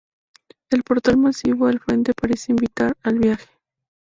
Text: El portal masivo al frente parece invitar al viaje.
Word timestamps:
El 0.71 0.81
portal 0.81 1.17
masivo 1.19 1.67
al 1.67 1.79
frente 1.79 2.13
parece 2.19 2.51
invitar 2.51 2.97
al 3.03 3.19
viaje. 3.19 3.45